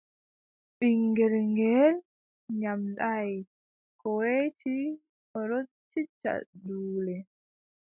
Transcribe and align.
Ɓiŋngel 0.77 1.33
ngeel 1.51 1.95
nyamɗaay, 2.59 3.31
ko 3.99 4.07
weeti 4.19 4.75
o 5.37 5.39
ɗon 5.49 5.65
tijja 5.91 6.33
duule. 6.63 7.15